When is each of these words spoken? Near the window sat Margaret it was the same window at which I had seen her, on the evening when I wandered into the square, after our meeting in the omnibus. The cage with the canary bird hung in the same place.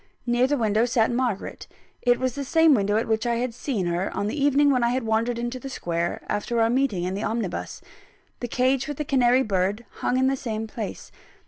Near 0.25 0.47
the 0.47 0.57
window 0.57 0.85
sat 0.85 1.11
Margaret 1.11 1.67
it 2.01 2.17
was 2.19 2.33
the 2.33 2.43
same 2.43 2.73
window 2.73 2.97
at 2.97 3.07
which 3.07 3.27
I 3.27 3.35
had 3.35 3.53
seen 3.53 3.85
her, 3.85 4.11
on 4.17 4.25
the 4.25 4.43
evening 4.43 4.71
when 4.71 4.83
I 4.83 4.97
wandered 4.97 5.37
into 5.37 5.59
the 5.59 5.69
square, 5.69 6.23
after 6.27 6.59
our 6.59 6.71
meeting 6.71 7.03
in 7.03 7.13
the 7.13 7.21
omnibus. 7.21 7.81
The 8.39 8.47
cage 8.47 8.87
with 8.87 8.97
the 8.97 9.05
canary 9.05 9.43
bird 9.43 9.85
hung 9.97 10.17
in 10.17 10.25
the 10.25 10.35
same 10.35 10.65
place. 10.65 11.11